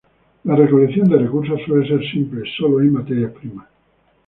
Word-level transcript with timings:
La 0.45 0.55
recolección 0.55 1.07
de 1.09 1.19
recursos 1.19 1.61
suele 1.63 1.87
ser 1.87 2.03
simple, 2.09 2.41
solo 2.57 2.79
hay 2.79 2.87
materias 2.87 3.31
primas. 3.33 3.67